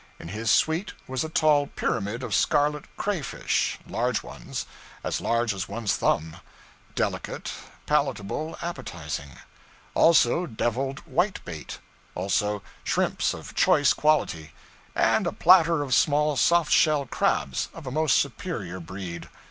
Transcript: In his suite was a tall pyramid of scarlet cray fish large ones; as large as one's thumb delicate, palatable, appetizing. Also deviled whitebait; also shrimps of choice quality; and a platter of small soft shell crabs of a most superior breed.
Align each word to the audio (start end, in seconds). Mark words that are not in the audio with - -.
In 0.19 0.29
his 0.29 0.49
suite 0.49 0.93
was 1.07 1.23
a 1.23 1.29
tall 1.29 1.67
pyramid 1.67 2.23
of 2.23 2.33
scarlet 2.33 2.85
cray 2.97 3.21
fish 3.21 3.77
large 3.85 4.23
ones; 4.23 4.65
as 5.03 5.21
large 5.21 5.53
as 5.53 5.69
one's 5.69 5.95
thumb 5.95 6.37
delicate, 6.95 7.51
palatable, 7.85 8.57
appetizing. 8.63 9.33
Also 9.93 10.47
deviled 10.47 11.01
whitebait; 11.05 11.77
also 12.15 12.63
shrimps 12.83 13.35
of 13.35 13.53
choice 13.53 13.93
quality; 13.93 14.53
and 14.95 15.27
a 15.27 15.31
platter 15.31 15.83
of 15.83 15.93
small 15.93 16.35
soft 16.35 16.71
shell 16.71 17.05
crabs 17.05 17.69
of 17.71 17.85
a 17.85 17.91
most 17.91 18.17
superior 18.17 18.79
breed. 18.79 19.29